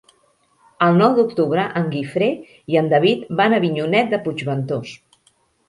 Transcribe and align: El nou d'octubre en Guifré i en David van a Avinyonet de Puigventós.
El 0.85 0.95
nou 1.01 1.13
d'octubre 1.19 1.65
en 1.83 1.91
Guifré 1.91 2.31
i 2.75 2.81
en 2.83 2.91
David 2.95 3.29
van 3.43 3.59
a 3.59 3.63
Avinyonet 3.65 4.13
de 4.17 4.23
Puigventós. 4.27 4.99